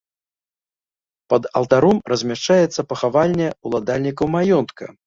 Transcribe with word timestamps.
Пад 1.33 1.43
алтаром 1.61 2.01
размяшчаецца 2.15 2.89
пахавальня 2.95 3.47
ўладальнікаў 3.67 4.25
маёнтка. 4.41 4.95